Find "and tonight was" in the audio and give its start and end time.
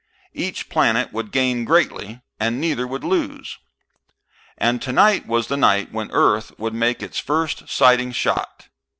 4.57-5.45